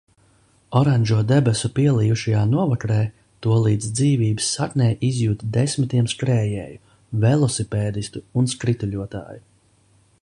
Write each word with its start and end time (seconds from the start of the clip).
Oranžo 0.77 1.17
debesu 1.31 1.69
pielijušajā 1.79 2.39
novakarē 2.53 2.97
to 3.47 3.59
līdz 3.67 3.91
dzīvības 3.99 4.49
saknei 4.57 4.89
izjūt 5.11 5.45
desmitiem 5.59 6.11
skrējēju, 6.15 6.83
velosipēdistu 7.27 8.25
un 8.43 8.53
skrituļotāju. 8.57 9.47